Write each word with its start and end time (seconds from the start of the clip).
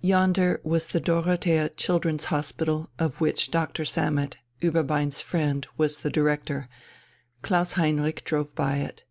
Yonder 0.00 0.60
was 0.64 0.88
the 0.88 0.98
Dorothea 0.98 1.68
Children's 1.68 2.24
Hospital 2.34 2.90
of 2.98 3.20
which 3.20 3.52
Doctor 3.52 3.84
Sammet, 3.84 4.36
Ueberbein's 4.60 5.20
friend, 5.20 5.68
was 5.76 5.98
the 5.98 6.10
Director; 6.10 6.68
Klaus 7.42 7.74
Heinrich 7.74 8.24
drove 8.24 8.56
by 8.56 8.78
it. 8.78 9.04